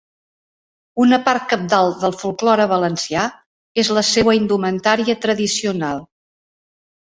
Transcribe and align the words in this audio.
Una 1.03 1.17
part 1.25 1.43
cabdal 1.51 1.93
del 2.03 2.15
folklore 2.21 2.65
valencià 2.71 3.27
és 3.83 3.93
la 3.99 4.05
seua 4.13 4.35
indumentària 4.39 5.19
tradicional. 5.27 6.03